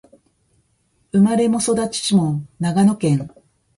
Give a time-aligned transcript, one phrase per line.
[1.11, 3.29] 生まれも育ちも長野県